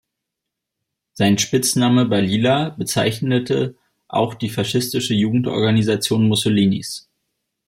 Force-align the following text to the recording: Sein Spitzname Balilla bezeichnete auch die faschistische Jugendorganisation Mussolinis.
Sein 1.13 1.37
Spitzname 1.37 2.05
Balilla 2.05 2.69
bezeichnete 2.71 3.75
auch 4.07 4.33
die 4.33 4.49
faschistische 4.49 5.13
Jugendorganisation 5.13 6.27
Mussolinis. 6.27 7.07